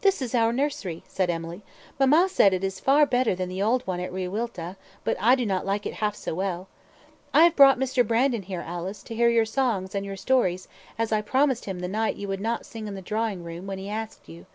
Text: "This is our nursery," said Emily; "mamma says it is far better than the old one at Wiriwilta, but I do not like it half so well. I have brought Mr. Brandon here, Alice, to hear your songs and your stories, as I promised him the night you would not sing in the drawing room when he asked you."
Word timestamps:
"This 0.00 0.20
is 0.20 0.34
our 0.34 0.52
nursery," 0.52 1.04
said 1.06 1.30
Emily; 1.30 1.62
"mamma 1.96 2.28
says 2.28 2.52
it 2.52 2.64
is 2.64 2.80
far 2.80 3.06
better 3.06 3.36
than 3.36 3.48
the 3.48 3.62
old 3.62 3.86
one 3.86 4.00
at 4.00 4.10
Wiriwilta, 4.10 4.74
but 5.04 5.16
I 5.20 5.36
do 5.36 5.46
not 5.46 5.64
like 5.64 5.86
it 5.86 5.94
half 6.02 6.16
so 6.16 6.34
well. 6.34 6.66
I 7.32 7.44
have 7.44 7.54
brought 7.54 7.78
Mr. 7.78 8.04
Brandon 8.04 8.42
here, 8.42 8.64
Alice, 8.66 9.04
to 9.04 9.14
hear 9.14 9.28
your 9.28 9.46
songs 9.46 9.94
and 9.94 10.04
your 10.04 10.16
stories, 10.16 10.66
as 10.98 11.12
I 11.12 11.22
promised 11.22 11.66
him 11.66 11.78
the 11.78 11.86
night 11.86 12.16
you 12.16 12.26
would 12.26 12.40
not 12.40 12.66
sing 12.66 12.88
in 12.88 12.96
the 12.96 13.00
drawing 13.00 13.44
room 13.44 13.68
when 13.68 13.78
he 13.78 13.88
asked 13.88 14.28
you." 14.28 14.46